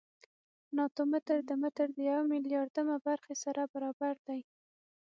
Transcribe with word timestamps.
ناتو 0.75 1.03
متر 1.11 1.37
د 1.49 1.51
متر 1.61 1.87
د 1.95 1.99
یو 2.11 2.21
میلیاردمه 2.31 2.95
برخې 3.07 3.35
سره 3.43 3.61
برابر 3.73 4.15
دی. 4.27 4.41